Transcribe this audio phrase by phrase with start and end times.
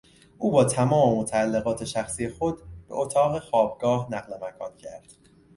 [0.37, 2.57] او با تمام متعلقات شخصی خود
[2.89, 5.13] به اتاق خوابگاه نقل مکان کرد.